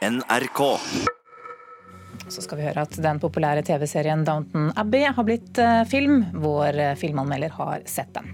NRK. 0.00 0.80
Så 2.28 2.42
skal 2.42 2.58
vi 2.58 2.64
høre 2.64 2.84
at 2.86 2.94
den 3.02 3.18
populære 3.20 3.62
TV-serien 3.66 4.22
Downton 4.24 4.70
Abbey 4.80 5.04
har 5.04 5.26
blitt 5.26 5.58
eh, 5.60 5.82
film. 5.88 6.22
Vår 6.40 6.78
eh, 6.78 6.94
filmanmelder 6.96 7.52
har 7.58 7.84
sett 7.90 8.14
den. 8.14 8.30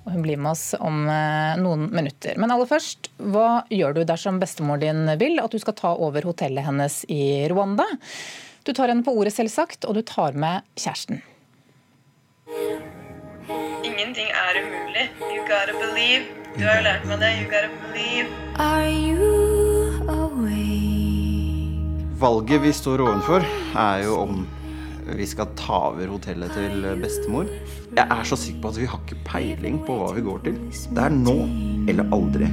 Og 0.00 0.14
hun 0.16 0.24
blir 0.24 0.40
med 0.40 0.50
oss 0.56 0.72
om 0.74 1.04
eh, 1.06 1.60
noen 1.62 1.86
minutter. 1.94 2.34
Men 2.40 2.50
aller 2.50 2.66
først, 2.66 3.12
hva 3.22 3.62
gjør 3.70 4.00
du 4.00 4.02
dersom 4.08 4.40
bestemor 4.42 4.80
din 4.82 5.04
vil 5.20 5.38
at 5.42 5.54
du 5.54 5.60
skal 5.62 5.76
ta 5.78 5.94
over 5.94 6.26
hotellet 6.26 6.66
hennes 6.66 7.02
i 7.06 7.46
Rwanda? 7.52 7.86
Du 8.66 8.72
tar 8.74 8.90
henne 8.90 9.06
på 9.06 9.14
ordet, 9.14 9.36
selvsagt, 9.36 9.86
og 9.86 9.94
du 9.94 10.02
tar 10.02 10.34
med 10.34 10.66
kjæresten. 10.74 11.22
Ingenting 13.86 14.34
er 14.34 14.64
umulig. 14.64 15.06
You 15.30 15.46
gotta 15.46 15.78
believe. 15.78 16.26
Du 16.56 16.66
har 16.66 16.80
jo 16.80 16.88
lært 16.88 17.06
meg 17.06 17.22
det. 17.22 17.36
You 17.38 17.46
gotta 17.54 17.70
believe. 17.86 18.26
Are 18.58 18.90
you? 18.90 19.39
Valget 22.20 22.60
vi 22.60 22.70
står 22.72 23.00
ovenfor, 23.00 23.44
er 23.80 24.02
jo 24.04 24.16
om 24.20 24.42
vi 25.16 25.24
skal 25.24 25.54
ta 25.56 25.78
over 25.88 26.10
hotellet 26.12 26.52
til 26.52 26.82
bestemor. 27.00 27.48
Jeg 27.96 28.04
er 28.04 28.28
så 28.28 28.36
sikker 28.36 28.60
på 28.60 28.72
at 28.74 28.80
vi 28.82 28.88
har 28.92 29.00
ikke 29.00 29.22
peiling 29.24 29.78
på 29.86 29.96
hva 29.96 30.10
vi 30.12 30.24
går 30.26 30.42
til. 30.44 30.58
Det 30.68 31.06
er 31.06 31.16
nå 31.16 31.38
eller 31.88 32.12
aldri. 32.12 32.50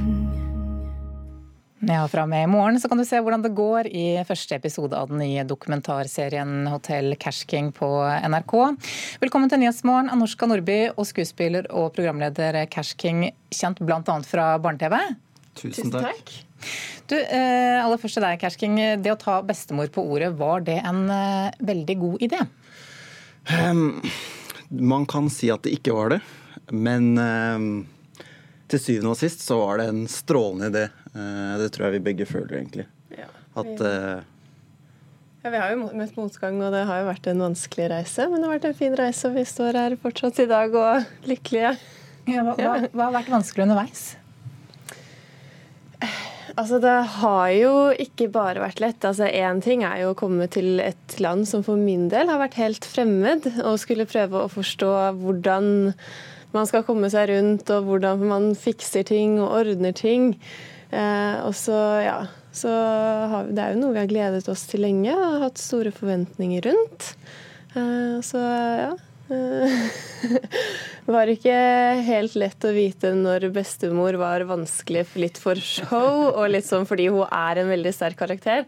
Ja, 1.84 2.00
fra 2.08 2.24
og 2.24 2.32
med 2.32 2.46
i 2.46 2.48
morgen 2.50 2.80
så 2.80 2.88
kan 2.88 2.98
du 2.98 3.04
se 3.04 3.20
hvordan 3.20 3.44
det 3.44 3.52
går 3.54 3.92
i 3.92 4.06
første 4.26 4.56
episode 4.56 4.96
av 4.96 5.12
den 5.12 5.20
nye 5.20 5.44
dokumentarserien 5.44 6.64
Hotell 6.72 7.12
Cash 7.20 7.44
King 7.46 7.68
på 7.76 7.92
NRK. 8.24 8.56
Velkommen 9.20 9.52
til 9.52 9.60
Nyhetsmorgen, 9.62 10.08
Anorska 10.10 10.48
Nordby 10.48 10.80
og 10.96 11.04
skuespiller 11.12 11.68
og 11.68 11.92
programleder 11.92 12.64
Cash 12.72 12.96
King, 12.96 13.26
kjent 13.52 13.84
bl.a. 13.84 14.00
fra 14.24 14.54
barne-TV. 14.64 14.96
Tusen 15.58 15.92
takk. 15.92 16.32
Du, 17.08 17.16
eh, 17.16 17.78
aller 17.80 18.00
først 18.00 18.18
til 18.18 18.24
deg, 18.24 18.40
Kersking. 18.42 18.78
Det 19.02 19.12
å 19.14 19.18
ta 19.20 19.38
bestemor 19.46 19.88
på 19.92 20.04
ordet, 20.04 20.32
var 20.36 20.64
det 20.66 20.80
en 20.84 21.06
eh, 21.12 21.54
veldig 21.64 21.96
god 22.02 22.24
idé? 22.26 22.42
Um, 23.48 24.02
man 24.68 25.06
kan 25.08 25.30
si 25.32 25.48
at 25.52 25.64
det 25.64 25.78
ikke 25.78 25.94
var 25.96 26.12
det, 26.12 26.18
men 26.68 27.14
um, 27.16 27.68
til 28.68 28.82
syvende 28.82 29.14
og 29.14 29.20
sist 29.20 29.40
så 29.40 29.56
var 29.62 29.80
det 29.80 29.88
en 29.88 30.02
strålende 30.10 30.68
idé. 30.68 30.84
Uh, 31.14 31.54
det 31.62 31.70
tror 31.72 31.88
jeg 31.88 31.96
vi 31.96 32.06
begge 32.10 32.28
føler, 32.28 32.58
egentlig. 32.60 32.88
Ja, 33.16 33.30
At 33.56 33.72
vi, 33.72 33.88
uh, 33.88 34.26
ja, 35.46 35.54
vi 35.54 35.62
har 35.62 35.72
jo 35.72 35.88
møtt 35.96 36.16
motgang, 36.20 36.60
og 36.60 36.76
det 36.76 36.84
har 36.90 37.00
jo 37.00 37.08
vært 37.08 37.30
en 37.30 37.44
vanskelig 37.46 37.88
reise. 37.94 38.28
Men 38.28 38.42
det 38.42 38.50
har 38.50 38.56
vært 38.58 38.70
en 38.74 38.80
fin 38.84 39.00
reise, 39.00 39.30
og 39.30 39.38
vi 39.38 39.48
står 39.48 39.80
her 39.80 39.98
fortsatt 40.02 40.44
i 40.44 40.50
dag 40.50 40.76
og 40.76 41.28
lykkelige. 41.30 41.76
Ja, 42.28 42.44
hva, 42.44 42.56
hva, 42.58 42.72
hva 42.92 43.06
har 43.06 43.20
vært 43.22 43.30
vanskelig 43.32 43.64
underveis? 43.64 44.10
Altså, 46.58 46.80
Det 46.82 46.96
har 47.20 47.50
jo 47.54 47.74
ikke 47.94 48.26
bare 48.34 48.62
vært 48.64 48.80
lett. 48.82 49.04
Altså, 49.06 49.28
ting 49.62 49.84
er 49.86 50.02
jo 50.02 50.10
å 50.12 50.18
komme 50.18 50.48
til 50.50 50.80
et 50.82 51.20
land 51.22 51.46
som 51.46 51.62
for 51.62 51.78
min 51.78 52.08
del 52.10 52.28
har 52.28 52.40
vært 52.40 52.58
helt 52.58 52.84
fremmed, 52.84 53.46
og 53.62 53.78
skulle 53.78 54.08
prøve 54.10 54.42
å 54.42 54.50
forstå 54.50 54.90
hvordan 55.20 55.92
man 56.52 56.66
skal 56.66 56.82
komme 56.82 57.10
seg 57.12 57.30
rundt, 57.30 57.70
og 57.70 57.86
hvordan 57.86 58.26
man 58.26 58.54
fikser 58.58 59.06
ting 59.06 59.38
og 59.38 59.54
ordner 59.60 59.94
ting. 59.94 60.34
Eh, 60.90 61.36
og 61.44 61.54
så, 61.54 61.78
ja, 62.02 62.20
så 62.52 62.72
har 63.28 63.50
Det 63.52 63.62
er 63.62 63.74
jo 63.74 63.82
noe 63.82 63.92
vi 63.92 64.00
har 64.00 64.08
gledet 64.10 64.48
oss 64.48 64.64
til 64.66 64.80
lenge 64.80 65.12
og 65.14 65.42
hatt 65.44 65.60
store 65.60 65.92
forventninger 65.92 66.64
rundt. 66.64 67.12
Eh, 67.76 68.18
så 68.24 68.40
ja. 68.40 68.94
Det 69.28 71.12
var 71.16 71.30
ikke 71.30 71.56
helt 72.06 72.36
lett 72.40 72.64
å 72.64 72.72
vite 72.72 73.12
når 73.16 73.48
bestemor 73.54 74.16
var 74.20 74.46
vanskelig 74.48 75.04
litt 75.20 75.40
for 75.40 75.60
show, 75.60 76.30
og 76.32 76.48
litt 76.52 76.68
sånn 76.68 76.88
fordi 76.88 77.10
hun 77.12 77.28
er 77.28 77.60
en 77.60 77.72
veldig 77.72 77.92
sterk 77.96 78.18
karakter, 78.20 78.64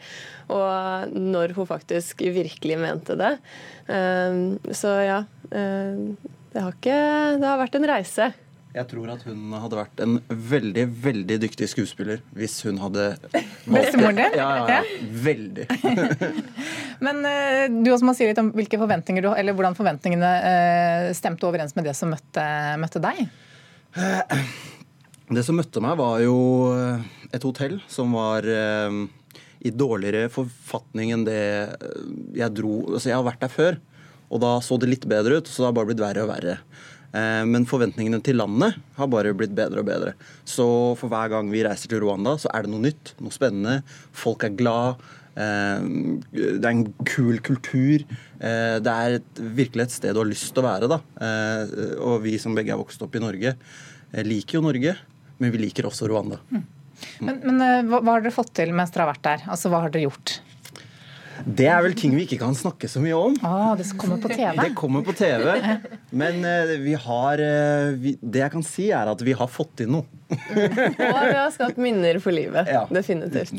og 0.53 1.16
når 1.16 1.56
hun 1.56 1.69
faktisk 1.69 2.20
virkelig 2.20 2.77
mente 2.81 3.16
det. 3.20 3.33
Så 4.77 4.92
ja. 5.06 5.22
Det 5.50 6.59
har, 6.59 6.75
ikke, 6.75 7.00
det 7.38 7.47
har 7.47 7.60
vært 7.60 7.76
en 7.78 7.87
reise. 7.87 8.32
Jeg 8.70 8.86
tror 8.86 9.10
at 9.10 9.22
hun 9.26 9.54
hadde 9.58 9.78
vært 9.81 10.00
en 10.04 10.16
veldig, 10.31 10.84
veldig 11.03 11.36
dyktig 11.42 11.66
skuespiller 11.72 12.20
hvis 12.38 12.60
hun 12.69 12.78
hadde 12.78 13.08
Bestemoren 13.70 14.20
din? 14.20 14.36
Ja, 14.38 14.48
ja, 14.60 14.78
ja. 14.78 15.06
Veldig. 15.25 15.66
Men 17.04 17.22
eh, 17.26 17.64
du 17.70 17.91
også 17.91 18.06
må 18.06 18.14
si 18.14 18.28
litt 18.28 18.38
om 18.42 18.53
hvilke 18.54 18.78
forventninger 18.78 19.26
du, 19.26 19.31
eller 19.34 19.56
hvordan 19.58 19.78
forventningene 19.78 20.32
eh, 20.53 21.06
stemte 21.19 21.48
overens 21.48 21.75
med 21.75 21.88
det 21.91 21.97
som 21.98 22.12
møtte, 22.14 22.44
møtte 22.78 23.03
deg? 23.03 23.25
Det 25.31 25.42
som 25.47 25.58
møtte 25.58 25.82
meg, 25.82 25.98
var 25.98 26.20
jo 26.22 26.37
et 27.31 27.47
hotell 27.47 27.81
som 27.91 28.14
var 28.14 28.47
eh, 28.47 29.00
i 29.66 29.75
dårligere 29.75 30.31
forfatning 30.32 31.10
enn 31.14 31.26
det 31.26 31.42
jeg 32.38 32.54
dro 32.56 32.75
Altså, 32.94 33.10
jeg 33.10 33.19
har 33.19 33.26
vært 33.26 33.42
der 33.42 33.52
før, 33.52 33.82
og 34.31 34.42
da 34.47 34.54
så 34.62 34.78
det 34.78 34.92
litt 34.92 35.10
bedre 35.10 35.41
ut, 35.41 35.50
så 35.50 35.64
det 35.64 35.69
har 35.72 35.76
bare 35.81 35.91
blitt 35.91 36.02
verre 36.02 36.22
og 36.22 36.31
verre. 36.31 36.60
Eh, 37.10 37.44
men 37.48 37.66
forventningene 37.69 38.21
til 38.25 38.38
landet 38.41 38.76
har 38.97 39.10
bare 39.10 39.34
blitt 39.37 39.54
bedre 39.56 39.82
og 39.82 39.88
bedre. 39.88 40.15
Så 40.47 40.66
for 41.00 41.12
hver 41.12 41.32
gang 41.32 41.50
vi 41.53 41.65
reiser 41.66 41.91
til 41.91 42.04
Rwanda, 42.04 42.37
så 42.41 42.50
er 42.54 42.66
det 42.66 42.72
noe 42.72 42.87
nytt, 42.87 43.15
noe 43.22 43.34
spennende. 43.34 43.81
Folk 44.16 44.47
er 44.47 44.56
glad. 44.59 45.04
Eh, 45.34 45.87
det 46.32 46.65
er 46.65 46.72
en 46.72 46.87
kul 47.09 47.41
kultur. 47.47 48.04
Eh, 48.38 48.76
det 48.82 48.97
er 48.97 49.20
et, 49.20 49.44
virkelig 49.60 49.88
et 49.88 49.97
sted 49.99 50.15
du 50.15 50.22
har 50.22 50.31
lyst 50.31 50.53
til 50.54 50.65
å 50.65 50.69
være. 50.70 50.91
da. 50.91 51.00
Og 52.06 52.20
vi 52.26 52.37
som 52.43 52.56
begge 52.59 52.75
er 52.75 52.82
vokst 52.82 53.03
opp 53.06 53.16
i 53.19 53.25
Norge, 53.25 53.56
liker 54.26 54.59
jo 54.59 54.66
Norge, 54.66 54.99
men 55.38 55.54
vi 55.54 55.65
liker 55.66 55.87
også 55.87 56.10
Rwanda. 56.10 56.41
Men, 57.20 57.41
men 57.44 57.60
eh, 57.65 57.81
hva, 57.88 58.00
hva 58.03 58.16
har 58.16 58.25
dere 58.25 58.34
fått 58.34 58.53
til 58.59 58.72
mens 58.76 58.93
dere 58.94 59.06
har 59.06 59.15
vært 59.15 59.26
der? 59.26 59.44
Altså, 59.53 59.70
Hva 59.72 59.84
har 59.84 59.93
dere 59.94 60.09
gjort? 60.09 60.38
Det 61.44 61.66
er 61.70 61.82
vel 61.84 61.94
ting 61.98 62.14
vi 62.16 62.24
ikke 62.26 62.40
kan 62.42 62.56
snakke 62.56 62.88
så 62.90 63.02
mye 63.02 63.16
om. 63.16 63.36
Ah, 63.46 63.72
det 63.78 63.88
kommer 64.00 64.20
på 64.22 64.30
TV. 64.32 64.54
Det 64.58 64.72
kommer 64.78 65.04
på 65.06 65.14
TV. 65.16 65.78
Men 66.10 66.44
eh, 66.46 66.74
vi 66.82 66.96
har 66.98 67.44
eh, 67.44 67.92
vi, 68.00 68.16
Det 68.20 68.42
jeg 68.44 68.54
kan 68.56 68.66
si, 68.66 68.90
er 68.94 69.10
at 69.12 69.22
vi 69.24 69.36
har 69.36 69.50
fått 69.50 69.84
inn 69.84 69.94
noe. 69.98 70.08
Og 70.30 71.22
vi 71.24 71.38
har 71.38 71.48
skapt 71.54 71.80
minner 71.80 72.20
for 72.22 72.34
livet. 72.34 72.68
Ja, 72.70 72.84
Definitivt. 72.90 73.54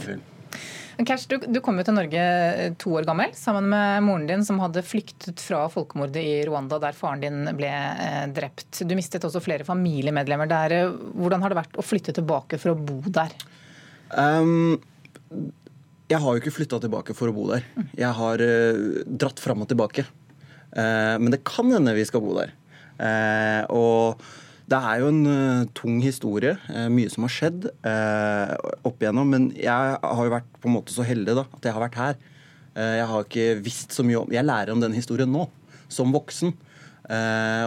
Kersh, 1.01 1.07
Cash, 1.07 1.27
du, 1.31 1.37
du 1.47 1.61
kom 1.63 1.79
jo 1.79 1.85
til 1.87 1.95
Norge 1.97 2.21
eh, 2.21 2.73
to 2.81 2.93
år 2.99 3.07
gammel 3.07 3.33
sammen 3.37 3.69
med 3.71 4.03
moren 4.05 4.27
din, 4.29 4.45
som 4.45 4.59
hadde 4.61 4.83
flyktet 4.85 5.41
fra 5.41 5.63
folkemordet 5.71 6.21
i 6.21 6.35
Rwanda, 6.47 6.77
der 6.83 6.97
faren 6.97 7.23
din 7.23 7.41
ble 7.57 7.71
eh, 7.71 8.27
drept. 8.35 8.83
Du 8.85 8.95
mistet 8.97 9.25
også 9.27 9.41
flere 9.43 9.67
familiemedlemmer 9.67 10.49
der. 10.51 10.77
Hvordan 11.15 11.41
har 11.43 11.53
det 11.53 11.61
vært 11.63 11.79
å 11.79 11.85
flytte 11.85 12.15
tilbake 12.17 12.59
for 12.61 12.73
å 12.73 12.77
bo 12.77 13.01
der? 13.09 13.33
Um, 14.11 14.77
jeg 16.11 16.19
har 16.19 16.35
jo 16.35 16.41
ikke 16.41 16.53
flytta 16.53 16.79
tilbake 16.83 17.15
for 17.15 17.31
å 17.31 17.35
bo 17.35 17.47
der. 17.51 17.65
Jeg 17.95 18.11
har 18.17 18.43
uh, 18.43 19.01
dratt 19.05 19.39
fram 19.41 19.63
og 19.63 19.69
tilbake. 19.71 20.05
Uh, 20.75 21.17
men 21.21 21.31
det 21.33 21.43
kan 21.47 21.71
hende 21.71 21.95
vi 21.95 22.07
skal 22.07 22.23
bo 22.23 22.35
der. 22.37 22.53
Uh, 22.99 23.63
og 23.71 24.25
det 24.71 24.79
er 24.79 25.01
jo 25.01 25.09
en 25.11 25.69
tung 25.75 25.97
historie. 26.03 26.53
mye 26.93 27.11
som 27.11 27.25
har 27.25 27.31
skjedd 27.33 27.65
opp 28.87 29.01
igjennom. 29.03 29.27
Men 29.33 29.49
jeg 29.57 29.97
har 29.99 30.21
jo 30.27 30.31
vært 30.31 30.47
på 30.63 30.69
en 30.69 30.77
måte 30.77 30.95
så 30.95 31.03
heldig 31.03 31.35
da, 31.41 31.43
at 31.57 31.67
jeg 31.67 31.75
har 31.75 31.83
vært 31.83 31.97
her. 31.99 32.21
Jeg 32.79 33.07
har 33.09 33.25
ikke 33.25 33.57
visst 33.65 33.91
så 33.91 34.05
mye 34.07 34.21
om 34.21 34.31
Jeg 34.31 34.47
lærer 34.47 34.71
om 34.71 34.79
den 34.79 34.95
historien 34.95 35.27
nå, 35.27 35.43
som 35.91 36.15
voksen. 36.15 36.53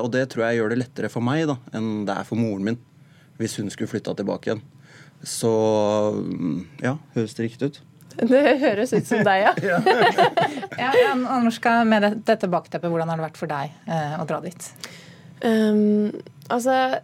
Og 0.00 0.08
det 0.16 0.24
tror 0.32 0.46
jeg 0.46 0.62
gjør 0.62 0.72
det 0.72 0.80
lettere 0.80 1.12
for 1.12 1.20
meg 1.28 1.44
da, 1.50 1.58
enn 1.76 2.06
det 2.08 2.16
er 2.16 2.24
for 2.30 2.40
moren 2.40 2.70
min. 2.70 2.80
Hvis 3.36 3.58
hun 3.60 3.68
skulle 3.74 3.92
flytta 3.92 4.16
tilbake 4.16 4.48
igjen. 4.48 4.64
Så 5.28 5.52
mm, 6.14 6.60
ja, 6.86 6.96
høres 7.18 7.36
det 7.36 7.50
riktig 7.50 7.68
ut? 7.68 7.84
Det 8.30 8.42
høres 8.62 8.94
ut 8.94 9.06
som 9.08 9.22
deg, 9.26 9.48
ja. 9.48 9.52
Ja, 10.78 10.90
ja, 11.02 11.12
Anorska, 11.14 11.80
med 11.88 12.22
dette 12.26 12.50
bakteppet, 12.50 12.90
hvordan 12.90 13.10
har 13.10 13.20
det 13.20 13.28
vært 13.28 13.40
for 13.40 13.50
deg 13.50 13.74
eh, 13.86 14.16
å 14.20 14.26
dra 14.28 14.40
dit? 14.44 14.68
Um, 15.44 16.10
altså 16.52 16.96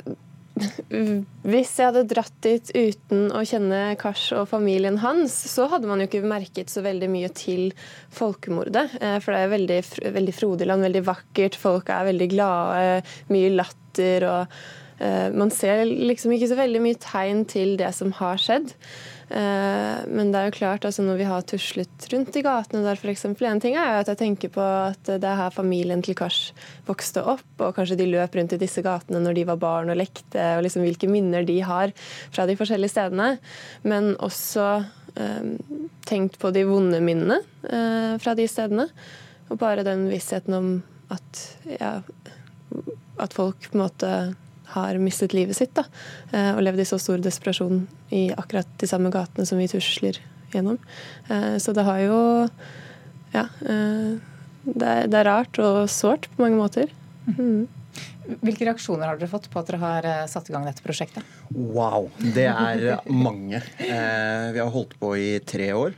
Hvis 0.90 1.72
jeg 1.78 1.86
hadde 1.86 2.06
dratt 2.08 2.34
dit 2.44 2.72
uten 2.74 3.28
å 3.36 3.42
kjenne 3.48 3.94
Kars 4.00 4.26
og 4.36 4.48
familien 4.50 4.98
hans, 5.02 5.34
så 5.50 5.68
hadde 5.72 5.88
man 5.90 6.02
jo 6.02 6.08
ikke 6.08 6.22
merket 6.28 6.72
så 6.72 6.82
veldig 6.84 7.08
mye 7.12 7.30
til 7.36 7.70
folkemordet. 8.16 8.98
Eh, 9.00 9.16
For 9.24 9.36
det 9.36 9.44
er 9.44 9.54
veldig, 9.54 9.80
veldig 10.18 10.36
frodig 10.36 10.68
land, 10.68 10.86
veldig 10.88 11.06
vakkert, 11.08 11.58
folk 11.60 11.92
er 11.94 12.10
veldig 12.10 12.28
glade, 12.34 13.00
mye 13.32 13.54
latter 13.56 14.28
og 14.28 14.60
eh, 15.00 15.30
Man 15.34 15.50
ser 15.54 15.86
liksom 15.88 16.34
ikke 16.36 16.50
så 16.52 16.60
veldig 16.60 16.84
mye 16.84 17.00
tegn 17.02 17.46
til 17.48 17.76
det 17.80 17.94
som 17.96 18.12
har 18.20 18.40
skjedd. 18.40 18.76
Eh, 19.30 19.98
Men 20.10 20.32
det 20.32 20.40
er 20.40 20.48
jo 20.48 20.56
klart, 20.58 20.84
altså 20.84 21.04
når 21.06 21.20
vi 21.20 21.26
har 21.28 21.44
tuslet 21.46 22.06
rundt 22.10 22.34
i 22.34 22.42
gatene 22.42 22.82
der 22.82 22.98
f.eks. 22.98 23.24
En 23.30 23.62
ting 23.62 23.76
er 23.78 23.94
jo 23.94 24.00
at 24.02 24.10
jeg 24.10 24.18
tenker 24.18 24.50
på 24.56 24.64
at 24.64 25.06
det 25.06 25.26
er 25.26 25.38
her 25.38 25.54
familien 25.54 26.02
til 26.02 26.18
Kars 26.18 26.50
vokste 26.88 27.22
opp, 27.22 27.46
og 27.62 27.76
kanskje 27.76 28.00
de 28.00 28.08
løp 28.10 28.34
rundt 28.34 28.56
i 28.56 28.60
disse 28.60 28.82
gatene 28.82 29.22
når 29.22 29.38
de 29.38 29.46
var 29.52 29.60
barn 29.62 29.92
og 29.92 30.00
lekte, 30.00 30.56
og 30.56 30.64
liksom 30.66 30.82
hvilke 30.82 31.10
minner 31.10 31.46
de 31.46 31.60
har 31.62 31.94
fra 32.34 32.48
de 32.50 32.58
forskjellige 32.58 32.96
stedene. 32.96 33.30
Men 33.86 34.16
også 34.18 34.68
eh, 35.14 35.54
tenkt 36.10 36.40
på 36.42 36.50
de 36.56 36.66
vonde 36.66 36.98
minnene 37.04 37.38
eh, 37.70 38.18
fra 38.22 38.34
de 38.34 38.50
stedene. 38.50 38.90
Og 39.50 39.58
bare 39.62 39.86
den 39.86 40.08
vissheten 40.10 40.58
om 40.58 40.70
at, 41.10 41.46
ja, 41.70 42.00
at 43.18 43.34
folk 43.34 43.70
på 43.70 43.78
en 43.78 43.82
måte 43.84 44.10
har 44.74 44.98
mistet 45.02 45.32
livet 45.36 45.56
sitt. 45.56 45.74
da, 45.74 45.84
eh, 46.32 46.52
Og 46.56 46.62
levd 46.62 46.80
i 46.80 46.88
så 46.88 46.98
stor 47.00 47.18
desperasjon 47.18 47.86
i 48.12 48.30
akkurat 48.32 48.66
de 48.78 48.86
samme 48.86 49.10
gatene 49.10 49.46
som 49.46 49.58
vi 49.58 49.66
tusler 49.68 50.18
gjennom. 50.52 50.78
Eh, 51.28 51.56
Så 51.58 51.72
det 51.74 51.84
har 51.84 51.98
jo 51.98 52.48
Ja. 53.34 53.46
eh, 53.62 54.18
Det 54.66 54.82
er, 54.86 55.06
det 55.08 55.14
er 55.14 55.24
rart 55.24 55.58
og 55.58 55.88
sårt 55.88 56.26
på 56.36 56.42
mange 56.44 56.56
måter. 56.60 56.90
Mm. 57.26 57.66
Hvilke 58.44 58.66
reaksjoner 58.68 59.06
har 59.08 59.16
dere 59.16 59.28
fått 59.30 59.48
på 59.50 59.58
at 59.58 59.66
dere 59.66 59.78
har 59.80 60.26
satt 60.28 60.50
i 60.50 60.52
gang 60.52 60.64
dette 60.66 60.82
prosjektet? 60.84 61.24
Wow, 61.50 62.10
det 62.20 62.44
er 62.46 63.00
mange. 63.08 63.62
Eh, 63.80 64.52
vi 64.52 64.58
har 64.60 64.70
holdt 64.70 64.92
på 65.00 65.16
i 65.18 65.38
tre 65.40 65.72
år. 65.72 65.94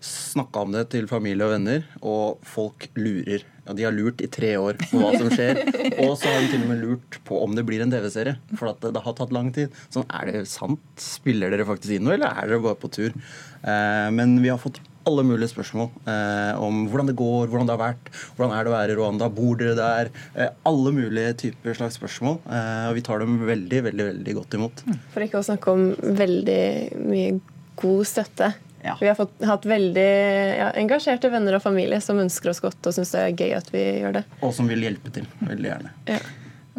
Snakka 0.00 0.62
om 0.64 0.72
det 0.72 0.86
til 0.94 1.08
familie 1.10 1.44
og 1.44 1.54
venner, 1.54 1.82
og 2.00 2.40
folk 2.48 2.86
lurer. 2.96 3.44
Ja, 3.66 3.74
de 3.76 3.84
har 3.84 3.92
lurt 3.92 4.22
i 4.24 4.28
tre 4.32 4.54
år 4.56 4.78
på 4.80 4.98
hva 4.98 5.10
som 5.20 5.28
skjer. 5.30 5.60
Og 6.06 6.14
så 6.18 6.30
har 6.30 6.40
de 6.40 6.48
til 6.50 6.64
og 6.64 6.70
med 6.72 6.80
lurt 6.80 7.18
på 7.28 7.36
om 7.44 7.52
det 7.54 7.62
blir 7.68 7.84
en 7.84 7.92
TV-serie. 7.92 8.38
For 8.56 8.72
at 8.72 8.80
det, 8.82 8.94
det 8.96 9.02
har 9.04 9.14
tatt 9.18 9.34
lang 9.36 9.50
tid. 9.54 9.76
Sånn, 9.92 10.08
Er 10.08 10.30
det 10.30 10.46
sant? 10.50 10.80
Spiller 10.98 11.52
dere 11.52 11.68
faktisk 11.68 11.98
inn 11.98 12.08
noe, 12.08 12.16
eller 12.16 12.32
er 12.32 12.48
dere 12.48 12.64
bare 12.64 12.80
på 12.80 12.90
tur? 12.90 13.12
Eh, 13.60 14.08
men 14.16 14.38
vi 14.40 14.50
har 14.50 14.58
fått 14.58 14.80
alle 15.08 15.24
mulige 15.24 15.50
spørsmål 15.52 15.88
eh, 16.08 16.60
om 16.60 16.82
hvordan 16.90 17.08
det 17.10 17.16
går, 17.18 17.50
hvordan 17.52 17.68
det 17.68 17.76
har 17.76 17.82
vært, 17.82 18.10
hvordan 18.36 18.52
er 18.56 18.64
det 18.64 18.70
å 18.70 18.74
være 18.74 18.94
i 18.94 18.98
Rwanda, 18.98 19.28
bor 19.32 19.60
dere 19.60 19.76
der? 19.78 20.10
Eh, 20.34 20.50
alle 20.68 20.94
mulige 20.96 21.36
typer 21.44 21.76
slags 21.76 22.00
spørsmål. 22.00 22.40
Eh, 22.48 22.88
og 22.90 22.96
vi 22.98 23.04
tar 23.06 23.22
dem 23.22 23.38
veldig, 23.44 23.84
veldig, 23.90 24.08
veldig 24.14 24.36
godt 24.40 24.58
imot. 24.58 24.82
For 25.14 25.24
ikke 25.24 25.40
å 25.40 25.46
snakke 25.46 25.76
om 25.76 25.86
veldig 26.20 26.64
mye 27.04 27.38
god 27.80 28.08
støtte. 28.08 28.52
Ja. 28.84 28.96
Vi 29.00 29.08
har 29.10 29.16
fått, 29.18 29.34
hatt 29.44 29.66
veldig 29.68 30.10
ja, 30.56 30.70
engasjerte 30.80 31.28
venner 31.32 31.58
og 31.58 31.64
familie 31.64 32.00
som 32.04 32.20
ønsker 32.22 32.52
oss 32.52 32.62
godt 32.64 32.86
og 32.88 32.96
syns 32.96 33.12
det 33.12 33.24
er 33.26 33.34
gøy 33.36 33.56
at 33.58 33.68
vi 33.74 33.82
gjør 34.00 34.20
det. 34.20 34.24
Og 34.46 34.54
som 34.56 34.70
vil 34.70 34.86
hjelpe 34.86 35.12
til. 35.14 35.28
Veldig 35.44 35.68
gjerne. 35.72 35.92
Ja. 36.08 36.20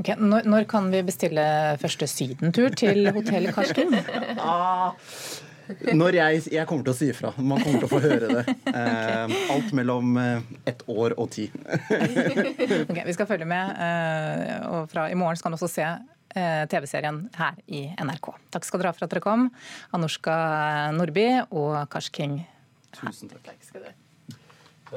Ok, 0.01 0.09
når, 0.18 0.48
når 0.50 0.65
kan 0.71 0.88
vi 0.89 1.03
bestille 1.06 1.45
første 1.81 2.07
sydentur 2.09 2.74
til 2.74 3.12
hotell 3.13 3.51
Karsken? 3.53 3.94
Når 5.95 6.15
jeg, 6.18 6.39
jeg 6.51 6.68
kommer 6.68 6.83
til 6.83 6.92
å 6.92 6.98
si 6.98 7.09
ifra. 7.13 7.30
Man 7.38 7.62
kommer 7.62 7.83
til 7.83 7.88
å 7.88 7.92
få 7.92 8.01
høre 8.03 8.31
det. 8.39 8.56
Eh, 8.71 9.33
alt 9.51 9.74
mellom 9.75 10.15
eh, 10.18 10.44
ett 10.69 10.81
år 10.89 11.13
og 11.19 11.30
ti. 11.33 11.45
Ok, 12.89 12.98
vi 13.06 13.13
skal 13.15 13.27
følge 13.30 13.48
med, 13.48 13.74
eh, 13.83 14.53
og 14.69 14.88
fra 14.92 15.06
i 15.12 15.18
morgen 15.19 15.39
skal 15.39 15.51
man 15.51 15.59
også 15.59 15.69
se 15.71 15.88
TV-serien 16.33 17.24
her 17.38 17.57
i 17.68 17.88
NRK. 18.00 18.31
Takk 18.54 18.68
skal 18.68 18.81
dere 18.81 18.94
ha 18.94 18.98
for 18.98 19.07
at 19.07 19.16
dere 19.16 19.24
kom, 19.25 19.50
Anorska 19.95 20.36
Nordby 20.95 21.28
og 21.50 21.75
Kars 21.92 22.12
King. 22.13 22.39
Tusen 22.95 23.31
takk. 23.31 23.44
takk 23.50 23.62
skal 23.63 23.92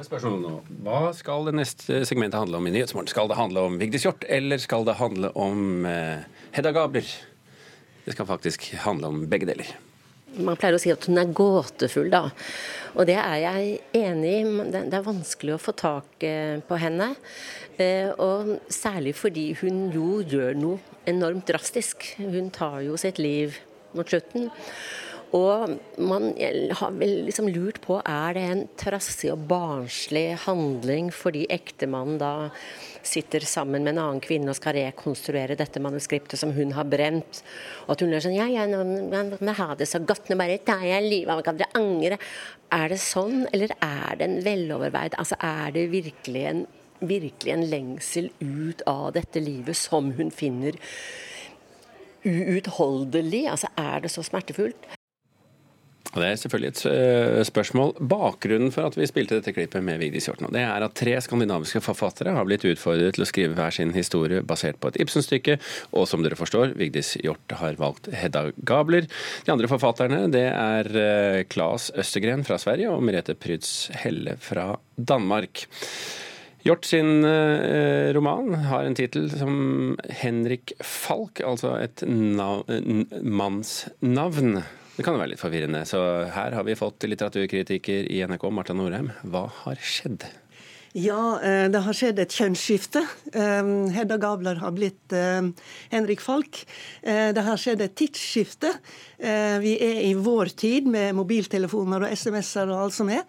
spørsmålet 0.03 0.43
nå. 0.43 0.55
Hva 0.83 1.13
skal 1.15 1.47
det 1.47 1.55
neste 1.55 2.01
segmentet 2.07 2.41
handle 2.41 2.59
om 2.59 2.67
i 2.67 2.73
Nyhetsmorgen? 2.75 3.07
Skal 3.11 3.29
det 3.31 3.37
handle 3.39 3.63
om 3.69 3.77
Vigdis 3.79 4.03
Hjorth, 4.03 4.27
eller 4.27 4.59
skal 4.59 4.83
det 4.87 4.97
handle 4.99 5.31
om 5.39 5.85
eh, 5.87 6.25
Hedda 6.55 6.73
Gabler? 6.75 7.07
Det 8.05 8.13
skal 8.13 8.27
faktisk 8.27 8.73
handle 8.83 9.13
om 9.13 9.23
begge 9.31 9.47
deler. 9.47 9.71
Man 10.37 10.57
pleier 10.59 10.75
å 10.75 10.81
si 10.81 10.91
at 10.91 11.05
hun 11.07 11.19
er 11.21 11.31
gåtefull, 11.35 12.09
da. 12.11 12.25
Og 12.95 13.07
det 13.07 13.15
er 13.19 13.37
jeg 13.43 13.77
enig 13.99 14.33
i. 14.39 14.65
Det 14.71 14.83
er 14.87 15.05
vanskelig 15.05 15.55
å 15.55 15.61
få 15.61 15.73
tak 15.77 16.23
eh, 16.27 16.57
på 16.65 16.79
henne. 16.79 17.13
Eh, 17.77 18.11
Og 18.19 18.55
særlig 18.71 19.15
fordi 19.19 19.49
hun 19.61 19.89
jo 19.93 20.19
gjør 20.23 20.55
noe 20.59 20.99
enormt 21.07 21.47
drastisk. 21.47 22.07
Hun 22.19 22.51
tar 22.55 22.81
jo 22.87 22.97
sitt 22.99 23.19
liv 23.21 23.59
mot 23.95 24.07
slutten. 24.07 24.49
Og 25.35 25.75
man 25.99 26.29
har 26.79 26.93
vel 26.95 27.25
liksom 27.27 27.49
lurt 27.51 27.81
på 27.83 27.97
er 27.99 28.35
det 28.37 28.43
en 28.47 28.61
trassig 28.79 29.33
og 29.33 29.43
barnslig 29.49 30.29
handling 30.45 31.09
fordi 31.11 31.43
ektemannen 31.51 32.19
da 32.21 32.33
sitter 33.05 33.43
sammen 33.45 33.83
med 33.83 33.95
en 33.95 34.01
annen 34.03 34.21
kvinne 34.23 34.49
og 34.53 34.57
skal 34.57 34.77
rekonstruere 34.77 35.57
dette 35.59 35.81
manuskriptet 35.83 36.39
som 36.39 36.53
hun 36.55 36.71
har 36.77 36.87
brent. 36.89 37.41
Og 37.85 37.95
at 37.95 38.05
hun 38.05 38.15
er 38.15 38.23
sånn 38.23 38.37
Ja, 38.37 38.47
ja, 38.49 38.65
nå 38.69 38.81
må 38.85 39.25
nå 39.35 39.57
har 39.59 39.75
det 39.79 39.89
så 39.91 40.01
godt, 40.01 40.29
nå 40.29 40.39
bare 40.39 40.57
tar 40.65 40.85
jeg 40.87 41.05
livet 41.05 41.33
av 41.33 41.39
meg, 41.41 41.45
kan 41.45 41.59
dere 41.59 41.81
angre? 41.81 42.19
Er 42.73 42.89
det 42.91 43.01
sånn, 43.03 43.45
eller 43.53 43.75
er 43.83 44.17
det 44.19 44.29
en 44.29 44.41
veloverveid 44.45 45.19
Altså, 45.21 45.37
er 45.43 45.75
det 45.75 45.87
virkelig 45.93 46.43
en, 46.49 46.65
virkelig 47.05 47.53
en 47.53 47.69
lengsel 47.69 48.31
ut 48.39 48.81
av 48.89 49.11
dette 49.19 49.43
livet 49.43 49.77
som 49.77 50.13
hun 50.17 50.31
finner 50.33 50.79
uutholdelig? 52.25 53.45
Altså, 53.51 53.69
er 53.77 54.05
det 54.05 54.15
så 54.15 54.25
smertefullt? 54.25 54.95
Og 56.15 56.21
Det 56.23 56.29
er 56.29 56.37
selvfølgelig 56.39 56.69
et 56.71 56.81
eh, 56.87 57.41
spørsmål. 57.43 57.89
Bakgrunnen 57.99 58.71
for 58.71 58.87
at 58.87 58.95
vi 58.95 59.03
spilte 59.09 59.35
dette 59.35 59.51
klippet 59.51 59.83
med 59.83 59.99
Vigdis 59.99 60.29
Hjorten, 60.29 60.47
det 60.55 60.61
er 60.63 60.85
at 60.85 60.95
tre 60.95 61.17
skandinaviske 61.19 61.81
forfattere 61.83 62.31
har 62.37 62.45
blitt 62.47 62.63
utfordret 62.69 63.17
til 63.17 63.25
å 63.25 63.27
skrive 63.27 63.57
hver 63.57 63.75
sin 63.75 63.91
historie 63.95 64.39
basert 64.39 64.79
på 64.79 64.93
et 64.93 64.99
Ibsen-stykke, 65.03 65.57
og 65.91 66.07
som 66.07 66.23
dere 66.23 66.39
forstår, 66.39 66.71
Vigdis 66.79 67.17
Hjort 67.19 67.51
har 67.59 67.75
valgt 67.81 68.07
Hedda 68.15 68.45
Gabler. 68.63 69.09
De 69.43 69.51
andre 69.51 69.67
forfatterne 69.71 70.31
det 70.31 70.47
er 70.53 70.85
eh, 71.01 71.43
Claes 71.51 71.91
Østergren 71.99 72.47
fra 72.47 72.55
Sverige 72.63 72.95
og 72.95 73.03
Merete 73.03 73.35
Pryds 73.35 73.91
Helle 74.05 74.37
fra 74.39 74.79
Danmark. 74.95 75.67
Hjort 76.65 76.87
sin 76.87 77.27
eh, 77.27 78.15
roman 78.15 78.55
har 78.71 78.87
en 78.87 78.95
tittel 78.97 79.27
som 79.35 79.99
Henrik 80.23 80.71
Falk, 80.79 81.43
altså 81.43 81.75
et 81.83 82.07
mannsnavn. 82.07 84.63
Det 84.95 85.03
kan 85.03 85.17
jo 85.17 85.19
være 85.19 85.33
litt 85.33 85.41
forvirrende, 85.41 85.83
så 85.89 85.99
her 86.31 86.55
har 86.55 86.63
vi 86.63 86.77
fått 86.79 87.03
litteraturkritiker 87.03 88.07
i 88.07 88.21
NRK, 88.23 88.47
Marta 88.55 88.75
Norheim. 88.77 89.11
Hva 89.27 89.49
har 89.65 89.79
skjedd? 89.83 90.23
Ja, 90.95 91.41
eh, 91.43 91.65
det 91.67 91.81
har 91.83 91.95
skjedd 91.97 92.19
et 92.23 92.31
kjønnsskifte. 92.31 93.01
Eh, 93.35 93.69
Hedda 93.91 94.15
Gabler 94.15 94.61
har 94.61 94.71
blitt 94.71 95.11
eh, 95.11 95.49
Henrik 95.91 96.21
Falk. 96.23 96.61
Det 97.03 97.43
har 97.43 97.59
skjedd 97.59 97.81
et 97.83 97.97
tidsskifte. 97.99 98.71
Vi 99.61 99.73
er 99.83 99.99
i 100.07 100.13
vår 100.15 100.53
tid 100.57 100.87
med 100.91 101.15
mobiltelefoner 101.17 102.05
og 102.05 102.13
SMS-er 102.15 102.71
og 102.71 102.85
alt 102.85 102.95
som 102.95 103.11
er. 103.13 103.23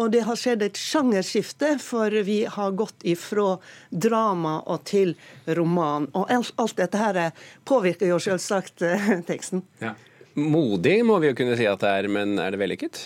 Og 0.00 0.10
det 0.12 0.24
har 0.26 0.38
skjedd 0.38 0.64
et 0.66 0.80
sjangerskifte, 0.80 1.74
for 1.80 2.12
vi 2.26 2.42
har 2.56 2.76
gått 2.76 3.04
ifra 3.08 3.54
drama 3.88 4.58
og 4.66 4.84
til 4.88 5.14
roman. 5.46 6.08
Og 6.16 6.32
alt 6.32 6.76
dette 6.80 7.00
her 7.00 7.20
påvirker 7.68 8.10
jo 8.12 8.20
selvsagt 8.22 8.80
teksten. 8.80 9.62
teksten. 9.80 10.11
Modig 10.38 10.98
må 11.04 11.18
vi 11.20 11.28
jo 11.28 11.36
kunne 11.36 11.56
si 11.58 11.66
at 11.68 11.82
det 11.82 11.92
er, 11.92 12.08
men 12.12 12.38
er 12.40 12.54
det 12.54 12.60
vellykket? 12.62 13.02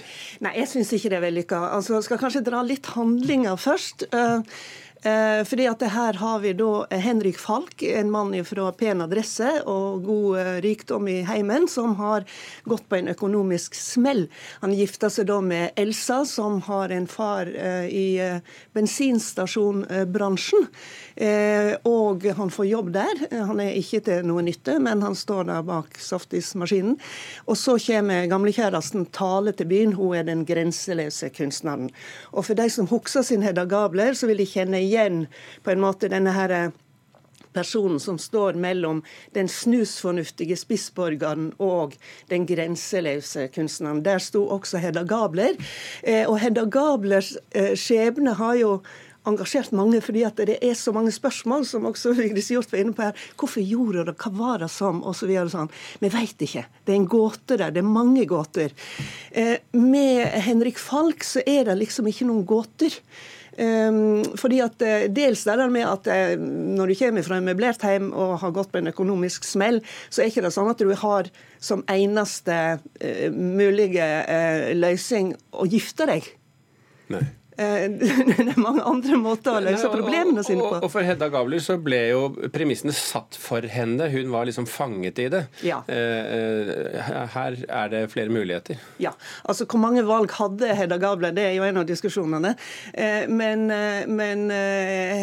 Nei, 0.47 0.53
jeg 0.61 0.71
syns 0.71 0.93
ikke 0.95 1.11
det 1.11 1.19
er 1.19 1.25
vellykka. 1.27 1.61
Altså, 1.75 1.99
skal 2.05 2.21
kanskje 2.21 2.45
dra 2.47 2.61
litt 2.67 2.87
handlinger 2.95 3.59
først. 3.59 4.07
Eh, 4.15 4.59
fordi 5.47 5.67
at 5.71 5.83
her 5.93 6.17
har 6.19 6.41
vi 6.43 6.53
da 6.57 6.87
Henrik 6.91 7.39
Falk, 7.39 7.83
en 7.83 8.11
mann 8.11 8.35
fra 8.45 8.71
pen 8.73 9.03
adresse 9.05 9.49
og 9.69 10.05
god 10.07 10.39
eh, 10.41 10.53
rikdom 10.65 11.09
i 11.09 11.21
heimen, 11.27 11.69
som 11.69 11.95
har 12.01 12.25
gått 12.65 12.89
på 12.89 12.99
en 12.99 13.11
økonomisk 13.13 13.75
smell. 13.79 14.27
Han 14.63 14.75
gifta 14.75 15.11
seg 15.13 15.29
da 15.31 15.41
med 15.45 15.77
Elsa, 15.77 16.25
som 16.29 16.61
har 16.67 16.93
en 16.95 17.07
far 17.11 17.51
eh, 17.51 17.87
i 17.91 18.07
eh, 18.23 18.41
bensinstasjonbransjen. 18.77 20.67
Eh, 21.17 21.73
og 21.89 22.27
han 22.37 22.53
får 22.53 22.69
jobb 22.71 22.93
der. 22.97 23.23
Han 23.49 23.63
er 23.63 23.77
ikke 23.79 24.03
til 24.07 24.27
noe 24.29 24.45
nytte, 24.47 24.79
men 24.83 25.05
han 25.05 25.17
står 25.17 25.49
der 25.51 25.65
bak 25.67 26.01
softismaskinen. 26.03 26.99
Og 27.47 27.59
så 27.61 27.79
kommer 27.87 28.29
gamlekjæresten 28.31 29.09
Tale 29.17 29.55
til 29.57 29.71
byen. 29.71 29.97
Hun 29.97 30.17
er 30.19 30.29
den 30.29 30.45
grenseløse 30.49 31.31
kunstneren. 31.37 31.91
Og 32.33 32.49
for 32.49 32.59
de 32.59 32.69
som 32.73 32.89
husker 32.91 33.25
sin 33.27 33.45
Hedda 33.47 33.65
Gabler, 33.69 34.17
så 34.17 34.29
vil 34.29 34.43
de 34.43 34.49
kjenne 34.49 34.83
igjen 34.83 34.96
på 35.63 35.73
en 35.73 35.83
måte 35.83 36.11
denne 36.13 36.35
her 36.37 36.55
eh, 36.55 36.75
personen 37.57 38.01
som 38.01 38.19
står 38.19 38.59
mellom 38.61 39.03
den 39.33 39.49
snusfornuftige 39.49 40.59
spissborgeren 40.61 41.51
og 41.63 41.97
den 42.29 42.45
grenseløse 42.49 43.49
kunstneren. 43.55 44.03
Der 44.05 44.21
sto 44.21 44.45
også 44.59 44.83
Hedda 44.83 45.07
Gabler. 45.09 45.57
Eh, 46.03 46.25
og 46.29 46.39
Hedda 46.43 46.67
Gablers 46.69 47.33
eh, 47.57 47.73
skjebne 47.79 48.37
har 48.37 48.59
jo 48.61 48.73
engasjert 49.27 49.73
mange, 49.75 49.99
fordi 50.05 50.23
at 50.27 50.39
det 50.47 50.59
er 50.63 50.75
så 50.79 50.93
mange 50.95 51.11
spørsmål, 51.15 51.65
som 51.67 51.89
også 51.89 52.13
Vigdis 52.19 52.51
Hjorth 52.53 52.75
var 52.75 52.83
inne 52.83 52.97
på 52.97 53.07
her. 53.09 53.25
Hvorfor 53.41 53.65
gjorde 53.65 54.05
det, 54.11 54.17
hva 54.21 54.33
var 54.37 54.61
det 54.63 54.71
som, 54.73 55.01
og 55.03 55.17
så. 55.19 55.31
Sånn. 55.51 55.73
Vi 56.03 56.11
veit 56.13 56.45
ikke. 56.45 56.67
Det 56.85 56.95
er 56.95 57.01
en 57.01 57.09
gåte 57.11 57.57
der. 57.57 57.73
Det 57.75 57.83
er 57.83 57.89
mange 57.89 58.27
gåter. 58.29 58.77
Eh, 59.33 59.57
med 59.73 60.29
Henrik 60.47 60.79
Falk 60.83 61.25
så 61.27 61.43
er 61.47 61.67
det 61.71 61.81
liksom 61.81 62.13
ikke 62.13 62.29
noen 62.29 62.45
gåter. 62.49 63.01
Um, 63.57 64.21
fordi 64.37 64.59
at 64.61 64.83
eh, 64.85 65.07
Dels 65.09 65.47
det 65.49 65.55
der 65.57 65.71
med 65.73 65.87
at 65.89 66.09
eh, 66.13 66.35
når 66.37 66.91
du 66.91 66.95
kommer 66.99 67.25
fra 67.25 67.39
en 67.39 67.47
møblert 67.49 67.81
hjem 67.89 68.11
og 68.13 68.35
har 68.43 68.53
gått 68.53 68.69
på 68.75 68.83
en 68.83 68.91
økonomisk 68.91 69.47
smell, 69.49 69.81
så 70.11 70.21
er 70.21 70.29
ikke 70.29 70.45
det 70.45 70.53
sånn 70.53 70.69
at 70.69 70.83
du 70.83 70.93
har 70.93 71.31
som 71.57 71.85
eneste 71.89 72.59
eh, 73.01 73.33
mulige 73.33 74.05
løsning 74.77 75.33
å 75.57 75.65
gifte 75.73 76.05
deg. 76.11 76.29
Nei. 77.15 77.25
Eh, 77.57 77.91
Det 78.37 78.53
er 78.53 78.61
mange 78.61 78.85
andre 78.85 79.19
måter 79.21 79.57
å 79.57 79.63
løse 79.65 79.89
problemene 79.93 80.45
sine 80.45 80.65
på. 80.65 80.81
og 80.83 80.91
for 80.93 81.07
Hedda 81.07 81.29
Gabler 81.33 81.63
så 81.65 81.79
ble 81.81 82.01
jo 82.11 82.23
premissene 82.53 82.93
satt 82.97 83.39
for 83.41 83.65
henne. 83.71 84.11
Hun 84.13 84.31
var 84.33 84.49
liksom 84.49 84.69
fanget 84.69 85.21
i 85.25 85.29
det. 85.33 85.43
Ja. 85.67 85.81
Eh, 85.89 86.33
eh, 86.37 87.23
Her 87.33 87.57
er 87.65 87.93
det 87.93 88.03
flere 88.13 88.33
muligheter. 88.33 88.81
Ja, 89.03 89.15
altså 89.45 89.67
Hvor 89.67 89.81
mange 89.83 90.05
valg 90.07 90.33
hadde 90.37 90.75
Hedda 90.77 90.99
Gabler? 91.01 91.35
Det 91.37 91.47
er 91.49 91.57
jo 91.57 91.65
en 91.67 91.81
av 91.81 91.87
diskusjonene. 91.89 92.55
Men, 93.29 93.67
men 94.17 94.43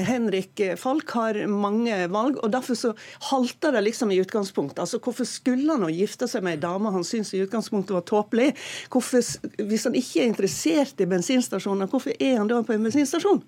Henrik 0.07 0.61
Falk 0.79 1.11
har 1.15 1.37
mange 1.49 1.95
valg, 2.11 2.37
og 2.43 2.51
derfor 2.53 2.77
så 2.77 2.91
halter 3.29 3.75
det 3.75 3.83
liksom 3.87 4.11
i 4.13 4.19
utgangspunktet. 4.21 4.81
Altså 4.83 4.99
Hvorfor 5.03 5.27
skulle 5.27 5.75
han 5.75 5.85
å 5.85 5.91
gifte 5.91 6.27
seg 6.29 6.43
med 6.45 6.57
ei 6.57 6.61
dame 6.63 6.91
han 6.93 7.05
syns 7.07 7.33
i 7.33 7.41
utgangspunktet 7.43 7.95
var 7.95 8.05
tåpelig? 8.09 8.51
Hvorfor, 8.93 9.23
hvis 9.63 9.87
han 9.87 9.97
ikke 9.99 10.23
er 10.23 10.31
interessert 10.31 11.01
i 11.03 11.09
bensinstasjoner, 11.09 11.89
hvorfor 11.91 12.15
er 12.23 12.37
han 12.37 12.49
da 12.51 12.61
på 12.61 12.75
en 12.75 12.87
bensinstasjon? 12.87 13.43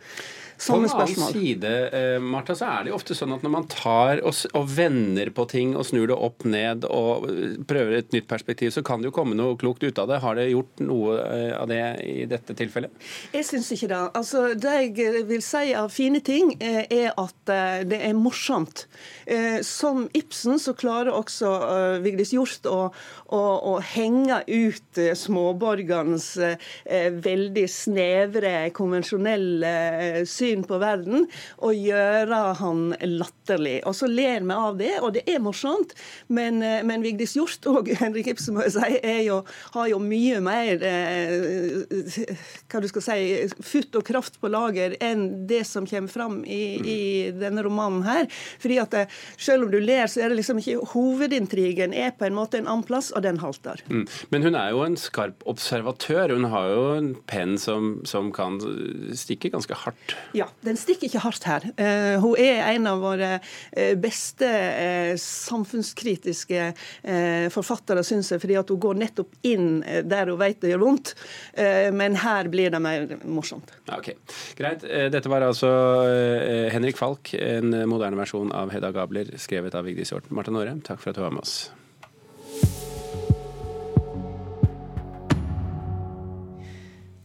På 0.57 0.77
den 0.77 0.85
en 0.85 0.91
annen 0.91 1.33
side, 1.33 1.71
eh, 1.89 2.19
Martha, 2.19 2.55
så 2.55 2.65
er 2.65 2.85
det 2.85 2.91
jo 2.91 2.97
ofte 2.97 3.15
sånn 3.17 3.33
at 3.35 3.43
når 3.43 3.53
man 3.53 3.67
tar 3.71 4.21
og, 4.25 4.35
og 4.55 4.69
vender 4.71 5.31
på 5.35 5.45
ting 5.51 5.75
og 5.75 5.85
snur 5.87 6.07
det 6.11 6.15
opp 6.15 6.45
ned 6.47 6.87
og 6.87 7.27
eh, 7.29 7.57
prøver 7.67 7.99
et 7.99 8.15
nytt 8.15 8.27
perspektiv, 8.29 8.71
så 8.71 8.83
kan 8.85 9.01
det 9.01 9.09
jo 9.09 9.15
komme 9.15 9.37
noe 9.37 9.57
klokt 9.59 9.83
ut 9.83 9.99
av 10.01 10.09
det. 10.11 10.21
Har 10.23 10.39
det 10.39 10.47
gjort 10.51 10.83
noe 10.85 11.17
eh, 11.21 11.51
av 11.57 11.67
det 11.71 11.81
i 12.05 12.27
dette 12.29 12.55
tilfellet? 12.57 12.93
Jeg 13.35 13.47
syns 13.49 13.71
ikke 13.75 13.91
det. 13.91 14.01
Altså, 14.15 14.45
det 14.55 14.75
jeg 14.75 15.25
vil 15.29 15.43
si 15.43 15.73
av 15.75 15.91
fine 15.93 16.21
ting, 16.25 16.55
er 16.61 17.11
at 17.19 17.51
det 17.87 17.97
er 18.03 18.15
morsomt. 18.17 18.85
Som 19.65 20.05
Ibsen 20.17 20.59
så 20.61 20.73
klarer 20.77 21.13
også 21.15 21.49
Vigdis 22.03 22.33
Hjorth 22.35 22.67
å, 22.69 22.89
å, 23.33 23.41
å 23.71 23.73
henge 23.83 24.41
ut 24.47 24.99
småborgernes 25.17 26.27
veldig 27.25 27.65
snevre, 27.71 28.53
konvensjonelle 28.75 29.73
eh, 30.01 30.21
syn 30.45 30.65
på 30.67 30.79
verden, 30.81 31.25
og 31.65 31.75
gjøre 31.75 32.41
han 32.61 32.93
latterlig. 33.01 33.79
Og 33.89 33.95
så 33.97 34.09
ler 34.09 34.45
vi 34.45 34.55
av 34.55 34.77
det, 34.79 34.93
og 35.01 35.15
det 35.17 35.25
er 35.29 35.41
morsomt, 35.43 35.95
men, 36.27 36.61
eh, 36.63 36.83
men 36.85 37.03
Vigdis 37.05 37.35
Hjorth 37.37 37.69
og 37.71 37.89
Henrik 38.01 38.29
Ibsen 38.33 38.57
må 38.57 38.65
jeg 38.65 38.75
si, 38.77 39.01
jo, 39.25 39.41
har 39.75 39.89
jo 39.91 39.99
mye 40.03 40.41
mer 40.43 40.85
eh, 40.85 41.85
hva 42.71 42.81
du 42.83 42.89
skal 42.91 43.05
si, 43.05 43.19
futt 43.65 43.97
og 43.97 44.05
kraft 44.07 44.39
på 44.41 44.51
lager 44.51 44.95
enn 45.03 45.47
det 45.49 45.63
som 45.67 45.87
kommer 45.89 46.11
fram 46.11 46.41
i, 46.45 46.63
i 46.79 46.99
denne 47.35 47.63
romanen 47.65 48.05
her. 48.05 48.29
Fordi 48.61 48.79
at 48.81 48.93
Selv 49.41 49.65
om 49.65 49.71
du 49.71 49.79
ler, 49.81 50.07
så 50.07 50.21
er 50.23 50.31
det 50.31 50.37
liksom 50.39 50.59
ikke 50.61 50.91
hovedintrigen 50.93 51.93
er 51.95 52.13
på 52.15 52.27
en 52.27 52.35
måte 52.37 52.59
en 52.59 52.69
annen 52.69 52.85
plass, 52.87 53.11
og 53.15 53.23
den 53.25 53.39
halter. 53.41 53.81
Mm. 53.89 54.05
Men 54.31 54.45
hun 54.45 54.57
er 54.59 54.71
jo 54.73 54.83
en 54.85 54.97
skarp 54.99 55.43
observatør. 55.49 56.35
Hun 56.35 56.47
har 56.51 56.69
jo 56.71 56.85
en 56.95 57.11
penn 57.29 57.55
som, 57.61 57.99
som 58.07 58.31
kan 58.35 58.59
stikke 59.17 59.51
ganske 59.53 59.77
hardt. 59.85 60.15
Ja, 60.35 60.47
den 60.65 60.75
stikker 60.79 61.07
ikke 61.07 61.21
hardt 61.23 61.45
her. 61.47 61.65
Uh, 61.79 62.15
hun 62.23 62.39
er 62.41 62.65
en 62.73 62.89
av 62.89 62.99
våre 63.03 63.29
eh, 63.71 63.93
beste 63.99 64.47
uh, 64.49 65.13
samfunnskritiske 65.21 66.65
uh, 66.73 67.47
forfattere, 67.53 68.03
syns 68.03 68.33
jeg, 68.33 68.41
fordi 68.43 68.57
at 68.59 68.73
hun 68.73 68.81
går 68.83 68.99
nettopp 68.99 69.37
inn 69.47 69.79
der 70.05 70.31
hun 70.31 70.39
vet 70.41 70.59
det 70.63 70.73
gjør 70.73 70.83
vondt. 70.83 71.13
Men 71.95 72.15
her 72.19 72.47
blir 72.51 72.71
det 72.73 72.79
mer 72.83 73.05
morsomt. 73.27 73.71
Ok, 73.91 74.11
Greit. 74.57 74.83
Dette 75.13 75.31
var 75.31 75.45
altså 75.45 75.69
Henrik 76.73 76.99
Falk, 76.99 77.33
en 77.37 77.75
moderne 77.89 78.19
versjon 78.19 78.51
av 78.55 78.73
Hedda 78.73 78.91
Gabler, 78.95 79.35
skrevet 79.41 79.77
av 79.77 79.87
Vigdis 79.87 80.13
Hjorten. 80.13 80.35
Marta 80.35 80.53
Nåre, 80.55 80.77
takk 80.85 81.03
for 81.03 81.13
at 81.13 81.19
du 81.19 81.25
var 81.25 81.35
med 81.35 81.45
oss. 81.45 81.57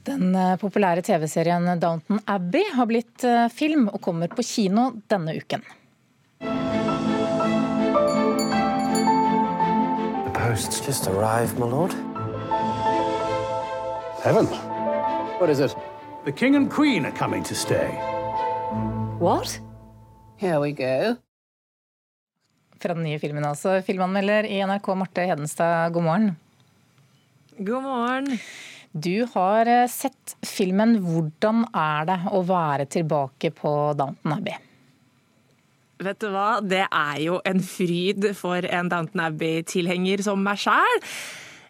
Den 0.07 0.35
eh, 0.35 0.57
populære 0.57 1.03
TV-serien 1.05 1.67
Downton 1.81 2.21
Abbey 2.25 2.65
har 2.73 2.87
blitt 2.89 3.25
eh, 3.25 3.49
film 3.53 3.89
og 3.93 4.01
kommer 4.01 4.33
på 4.33 4.43
kino 4.47 4.91
denne 5.13 5.35
uken. 5.37 5.61
The 10.25 10.33
post's 10.39 10.81
just 10.87 11.07
arrived, 11.07 11.59
my 11.61 11.69
lord. 11.69 11.93
Heaven. 14.25 14.47
What 15.41 15.51
is 15.51 15.61
it? 15.61 15.77
The 16.25 16.33
king 16.33 16.57
and 16.57 16.71
queen 16.71 17.05
are 17.05 17.17
coming 17.17 17.45
to 17.45 17.55
stay. 17.55 17.89
What? 19.21 19.61
Here 20.37 20.61
we 20.61 20.73
go. 20.73 21.17
Fra 22.81 22.95
den 22.95 23.05
nye 23.05 23.19
filmen 23.21 23.45
altså. 23.45 23.83
Filmanmelder 23.85 24.49
i 24.49 24.63
NRK, 24.65 24.95
Marte 24.97 25.29
Hedenstad, 25.29 25.93
god 25.93 26.03
morgen. 26.09 26.37
God 27.59 27.83
morgen. 27.85 28.39
Du 28.93 29.27
har 29.35 29.67
eh, 29.67 29.87
sett 29.87 30.35
filmen 30.43 30.97
'Hvordan 30.99 31.63
er 31.75 32.09
det 32.09 32.19
å 32.35 32.43
være 32.43 32.89
tilbake 32.91 33.53
på 33.55 33.95
Downton 33.95 34.35
Abbey'? 34.35 34.59
Vet 36.01 36.19
du 36.19 36.31
hva, 36.33 36.61
det 36.65 36.87
er 36.89 37.21
jo 37.21 37.41
en 37.45 37.61
fryd 37.61 38.31
for 38.35 38.65
en 38.65 38.89
Downton 38.89 39.21
Abbey-tilhenger 39.21 40.25
som 40.25 40.43
meg 40.43 40.59
sjæl. 40.59 41.05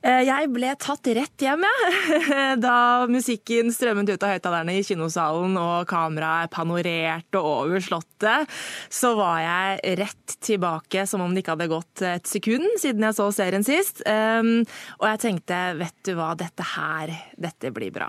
Jeg 0.00 0.48
ble 0.48 0.70
tatt 0.80 1.10
rett 1.12 1.42
hjem, 1.44 1.64
jeg. 1.66 2.20
Da 2.64 3.04
musikken 3.10 3.68
strømmet 3.74 4.08
ut 4.14 4.24
av 4.24 4.32
høyttalerne 4.32 4.78
i 4.78 4.84
kinosalen 4.86 5.58
og 5.60 5.84
kameraet 5.90 6.52
panorerte 6.54 7.40
over 7.40 7.84
Slottet, 7.84 8.48
så 8.88 9.12
var 9.18 9.42
jeg 9.44 9.98
rett 10.00 10.36
tilbake 10.40 11.04
som 11.08 11.20
om 11.24 11.34
det 11.34 11.44
ikke 11.44 11.56
hadde 11.56 11.68
gått 11.74 12.04
et 12.08 12.32
sekund 12.32 12.64
siden 12.80 13.04
jeg 13.10 13.18
så 13.18 13.28
serien 13.34 13.66
sist. 13.66 14.00
Um, 14.08 14.64
Og 15.00 15.06
jeg 15.10 15.22
tenkte, 15.26 15.60
vet 15.76 15.96
du 16.08 16.14
hva, 16.16 16.32
dette 16.38 16.64
her, 16.76 17.12
dette 17.36 17.72
blir 17.74 17.92
bra. 17.92 18.08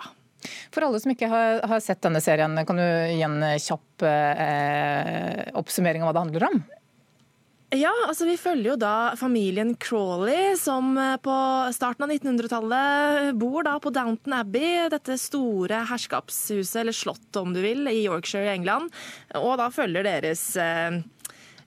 For 0.72 0.88
alle 0.88 1.00
som 1.04 1.12
ikke 1.14 1.30
har, 1.30 1.60
har 1.68 1.82
sett 1.84 2.02
denne 2.02 2.22
serien, 2.24 2.56
kan 2.66 2.80
du 2.80 2.86
gi 2.88 3.22
en 3.28 3.42
kjapp 3.62 4.06
eh, 4.08 5.50
oppsummering 5.60 6.02
av 6.02 6.10
hva 6.10 6.16
det 6.16 6.24
handler 6.24 6.48
om? 6.48 6.64
Ja, 7.72 7.92
altså 8.04 8.26
vi 8.28 8.34
følger 8.36 8.74
jo 8.74 8.80
da 8.80 9.14
familien 9.16 9.78
Crawley, 9.80 10.58
som 10.60 10.92
eh, 11.00 11.16
på 11.24 11.36
starten 11.72 12.04
av 12.04 12.12
1900-tallet 12.12 13.30
bor 13.40 13.64
da 13.64 13.78
på 13.80 13.94
Downton 13.96 14.36
Abbey, 14.36 14.90
dette 14.92 15.16
store 15.16 15.86
herskapshuset, 15.88 16.82
eller 16.82 16.96
slottet 16.96 17.40
om 17.40 17.54
du 17.56 17.62
vil, 17.64 17.88
i 17.88 18.02
Yorkshire 18.04 18.50
i 18.50 18.58
England. 18.58 18.92
Og 19.40 19.56
da 19.62 19.70
følger 19.72 20.04
deres 20.04 20.44
eh, 20.60 21.00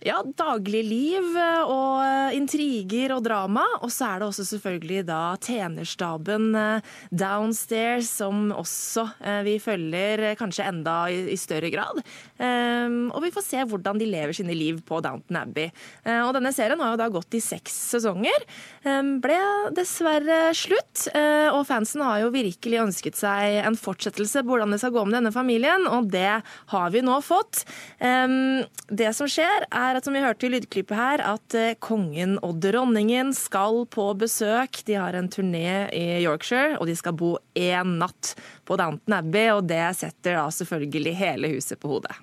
ja, 0.04 0.18
dagligliv 0.36 1.36
og 1.68 2.34
intriger 2.34 3.14
og 3.16 3.24
drama. 3.26 3.64
Og 3.84 3.92
så 3.92 4.08
er 4.08 4.20
det 4.20 4.28
også 4.28 4.46
selvfølgelig 4.48 5.04
da 5.08 5.20
tjenerstaben 5.44 6.50
eh, 6.58 6.92
downstairs 7.10 8.10
som 8.20 8.50
også 8.54 9.06
eh, 9.24 9.40
vi 9.46 9.56
følger 9.62 10.30
eh, 10.30 10.36
kanskje 10.38 10.68
enda 10.70 10.96
i, 11.10 11.36
større 11.40 11.70
grad. 11.72 12.00
Um, 12.38 13.10
og 13.14 13.20
vi 13.24 13.32
får 13.34 13.44
se 13.44 13.62
hvordan 13.68 13.98
de 14.00 14.08
lever 14.08 14.34
sine 14.36 14.54
liv 14.56 14.80
på 14.86 15.00
Downton 15.04 15.36
Abbey. 15.38 15.68
Og 16.06 16.30
denne 16.36 16.52
serien 16.54 16.80
har 16.80 16.94
jo 16.94 17.00
da 17.00 17.08
gått 17.12 17.36
i 17.36 17.40
seks 17.42 17.74
sesonger. 17.92 18.44
Um, 18.86 19.18
ble 19.24 19.36
dessverre 19.76 20.54
slutt, 20.56 21.06
og 21.54 21.62
fansen 21.68 22.02
har 22.04 22.22
jo 22.22 22.32
virkelig 22.34 22.80
ønsket 22.84 23.18
seg 23.18 23.58
en 23.64 23.76
fortsettelse 23.78 24.42
på 24.42 24.54
hvordan 24.54 24.74
det 24.74 24.80
skal 24.82 24.94
gå 24.94 25.04
med 25.06 25.18
denne 25.18 25.34
familien, 25.34 25.86
og 25.90 26.08
det 26.12 26.40
har 26.72 26.94
vi 26.94 27.02
nå 27.04 27.18
fått. 27.24 27.64
Um, 28.00 28.64
det 28.88 29.12
som 29.18 29.28
skjer, 29.30 29.68
er 29.68 29.83
at 29.92 30.06
som 30.06 30.16
vi 30.16 30.22
hørte 30.24 30.48
i 30.48 30.52
lydklippet 30.54 30.96
her, 30.96 31.22
at 31.34 31.56
uh, 31.58 31.76
kongen 31.84 32.38
og 32.40 32.56
dronningen 32.64 33.34
skal 33.36 33.84
på 33.92 34.08
besøk. 34.16 34.80
De 34.88 34.96
har 34.96 35.16
en 35.18 35.28
turné 35.28 35.90
i 35.92 36.24
Yorkshire, 36.24 36.78
og 36.80 36.88
de 36.88 36.96
skal 36.96 37.16
bo 37.20 37.34
én 37.52 37.98
natt 38.00 38.32
på 38.64 38.78
Downton 38.80 39.18
Abbey, 39.18 39.50
og 39.52 39.68
det 39.68 39.84
setter 40.00 40.40
da 40.40 40.46
selvfølgelig 40.48 41.16
hele 41.20 41.52
huset 41.56 41.80
på 41.82 41.92
hodet. 41.92 42.16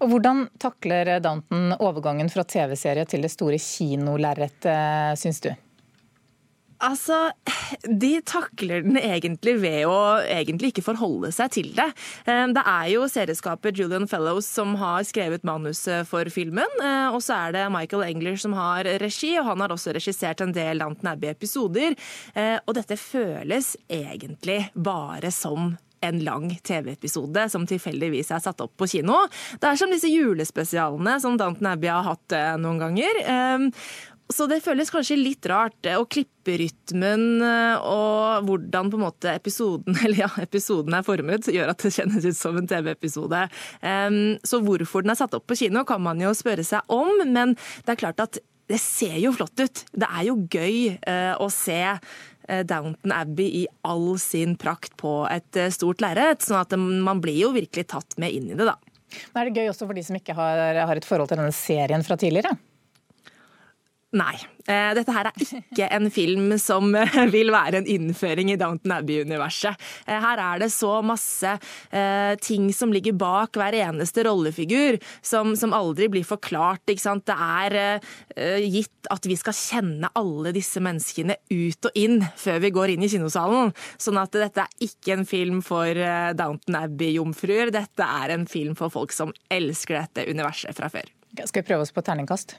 Og 0.00 0.10
Hvordan 0.10 0.46
takler 0.58 1.18
Downton 1.22 1.76
overgangen 1.78 2.32
fra 2.32 2.42
TV-serie 2.48 3.04
til 3.06 3.22
det 3.22 3.30
store 3.30 3.60
kinolerretet, 3.60 5.20
syns 5.20 5.44
du? 5.44 5.52
Altså, 6.80 7.30
De 7.84 8.12
takler 8.26 8.82
den 8.86 8.96
egentlig 8.96 9.54
ved 9.60 9.84
å 9.88 9.98
egentlig 10.24 10.72
ikke 10.72 10.84
forholde 10.86 11.30
seg 11.34 11.52
til 11.58 11.68
det. 11.76 11.88
Eh, 12.26 12.46
Det 12.56 12.62
er 12.66 12.86
jo 12.94 13.02
serieskaper 13.10 13.76
Julian 13.76 14.08
Fellows 14.08 14.48
som 14.48 14.74
har 14.80 15.04
skrevet 15.04 15.44
manuset 15.44 16.06
for 16.08 16.24
filmen. 16.32 16.68
eh, 16.82 17.08
Og 17.12 17.20
så 17.20 17.36
er 17.48 17.52
det 17.52 17.66
Michael 17.72 18.02
Engler 18.08 18.36
som 18.40 18.52
har 18.56 18.84
regi, 18.84 19.36
og 19.38 19.46
han 19.46 19.60
har 19.60 19.68
også 19.68 19.92
regissert 19.94 20.40
en 20.40 20.52
del 20.52 20.78
Downton 20.78 21.12
Abbey-episoder. 21.12 21.96
Eh, 22.34 22.58
Og 22.66 22.74
dette 22.74 22.96
føles 22.96 23.76
egentlig 23.88 24.70
bare 24.74 25.30
som 25.30 25.76
en 26.02 26.18
lang 26.24 26.48
TV-episode 26.64 27.50
som 27.50 27.66
tilfeldigvis 27.66 28.30
er 28.32 28.40
satt 28.40 28.60
opp 28.64 28.72
på 28.78 28.88
kino. 28.88 29.26
Det 29.60 29.68
er 29.68 29.76
som 29.76 29.90
disse 29.90 30.08
julespesialene 30.08 31.20
som 31.20 31.36
Downton 31.36 31.66
Abbey 31.66 31.88
har 31.92 32.02
hatt 32.02 32.58
noen 32.58 32.78
ganger. 32.80 33.70
Eh, 34.30 34.34
Så 34.34 34.46
det 34.48 34.62
føles 34.64 34.90
kanskje 34.90 35.18
litt 35.18 35.46
rart. 35.50 35.76
eh, 35.84 35.98
Og 35.98 36.08
klipperytmen 36.08 37.42
eh, 37.42 37.76
og 37.82 38.46
hvordan 38.46 38.90
måte 39.00 39.34
episoden, 39.34 39.96
ja, 40.22 40.28
episoden 40.38 40.94
er 40.94 41.02
formet, 41.06 41.50
gjør 41.50 41.74
at 41.74 41.82
det 41.82 41.92
kjennes 41.94 42.24
ut 42.24 42.36
som 42.38 42.56
en 42.56 42.66
TV-episode. 42.70 43.48
Så 44.46 44.60
hvorfor 44.64 45.02
den 45.02 45.10
er 45.12 45.18
satt 45.18 45.34
opp 45.34 45.46
på 45.46 45.56
kino, 45.58 45.84
kan 45.84 46.00
man 46.02 46.20
jo 46.20 46.32
spørre 46.36 46.64
seg 46.66 46.80
om, 46.88 47.10
men 47.26 47.54
det 47.84 47.94
er 47.94 48.00
klart 48.00 48.20
at 48.22 48.38
det 48.70 48.78
ser 48.78 49.16
jo 49.18 49.32
flott 49.34 49.58
ut. 49.58 49.82
Det 49.90 50.06
er 50.06 50.26
jo 50.28 50.36
gøy 50.46 50.94
eh, 50.94 51.32
å 51.42 51.48
se 51.50 51.80
eh, 51.82 52.62
Downton 52.62 53.14
Abbey 53.14 53.48
i 53.62 53.66
all 53.82 54.14
sin 54.22 54.54
prakt 54.60 54.94
på 55.00 55.24
et 55.30 55.58
eh, 55.58 55.72
stort 55.74 56.02
lerret. 56.04 56.44
Sånn 56.46 56.60
at 56.60 56.76
man 56.78 57.22
blir 57.22 57.40
jo 57.40 57.50
virkelig 57.56 57.88
tatt 57.90 58.14
med 58.22 58.36
inn 58.36 58.52
i 58.52 58.58
det, 58.58 58.68
da. 58.68 58.76
Men 59.32 59.42
er 59.42 59.50
det 59.50 59.58
gøy 59.64 59.72
også 59.72 59.88
for 59.90 59.98
de 59.98 60.04
som 60.06 60.18
ikke 60.20 60.36
har, 60.38 60.84
har 60.86 61.00
et 61.00 61.08
forhold 61.08 61.32
til 61.32 61.40
denne 61.42 61.54
serien 61.56 62.06
fra 62.06 62.18
tidligere? 62.20 62.54
Nei. 64.10 64.34
Eh, 64.66 64.90
dette 64.98 65.12
her 65.14 65.28
er 65.28 65.36
ikke 65.38 65.86
en 65.94 66.08
film 66.10 66.50
som 66.58 66.90
vil 67.34 67.52
være 67.54 67.78
en 67.78 67.88
innføring 67.90 68.48
i 68.50 68.56
Downton 68.58 68.96
Abbey-universet. 68.96 69.78
Eh, 70.02 70.18
her 70.18 70.40
er 70.42 70.62
det 70.62 70.70
så 70.74 70.96
masse 71.06 71.52
eh, 71.94 72.34
ting 72.42 72.66
som 72.74 72.90
ligger 72.94 73.14
bak 73.18 73.54
hver 73.58 73.76
eneste 73.78 74.24
rollefigur, 74.26 74.98
som, 75.22 75.54
som 75.58 75.74
aldri 75.76 76.08
blir 76.10 76.26
forklart. 76.26 76.82
Det 76.90 76.98
er 77.36 78.00
gitt 78.66 79.10
at 79.14 79.26
vi 79.28 79.36
skal 79.38 79.54
kjenne 79.56 80.10
alle 80.18 80.52
disse 80.56 80.82
menneskene 80.82 81.36
ut 81.46 81.86
og 81.86 81.98
inn 81.98 82.24
før 82.38 82.58
vi 82.64 82.72
går 82.74 82.94
inn 82.94 83.06
i 83.06 83.10
kinosalen. 83.12 83.70
Sånn 84.00 84.18
at 84.20 84.34
dette 84.34 84.64
er 84.64 84.88
ikke 84.88 85.14
en 85.14 85.28
film 85.28 85.60
for 85.66 86.02
Downton 86.38 86.80
Abbey-jomfruer. 86.80 87.70
Dette 87.74 88.10
er 88.24 88.34
en 88.34 88.48
film 88.50 88.74
for 88.78 88.90
folk 88.92 89.14
som 89.14 89.34
elsker 89.50 90.00
dette 90.00 90.26
universet 90.30 90.74
fra 90.76 90.90
før. 90.90 91.06
Skal 91.44 91.62
vi 91.62 91.68
prøve 91.70 91.86
oss 91.86 91.94
på 91.94 92.02
terningkast? 92.04 92.58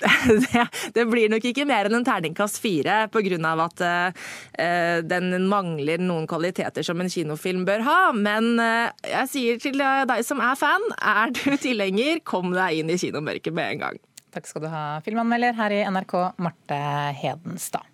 Det, 0.00 0.64
det, 0.96 1.06
blir 1.10 1.30
nok 1.32 1.44
ikke 1.50 1.66
mer 1.68 1.88
enn 1.88 1.98
en 2.00 2.06
terningkast 2.06 2.60
fire, 2.62 3.02
pga. 3.12 3.52
at 3.66 3.84
uh, 3.84 5.00
den 5.04 5.32
mangler 5.50 6.00
noen 6.02 6.28
kvaliteter 6.30 6.86
som 6.86 7.00
en 7.00 7.12
kinofilm 7.12 7.66
bør 7.68 7.84
ha. 7.86 8.00
Men 8.16 8.54
uh, 8.60 8.88
jeg 9.04 9.32
sier 9.32 9.60
til 9.62 9.80
deg 9.80 10.24
som 10.26 10.42
er 10.44 10.56
fan, 10.58 10.88
er 11.00 11.34
du 11.36 11.56
tilhenger, 11.60 12.24
kom 12.24 12.54
deg 12.56 12.80
inn 12.80 12.92
i 12.92 13.00
kinomørket 13.00 13.56
med 13.56 13.76
en 13.76 13.86
gang. 13.86 14.02
Takk 14.30 14.46
skal 14.46 14.62
du 14.62 14.70
ha, 14.70 14.84
filmanmelder 15.04 15.56
her 15.58 15.74
i 15.74 15.84
NRK, 15.90 16.14
Marte 16.38 16.82
Hedenstad. 17.18 17.89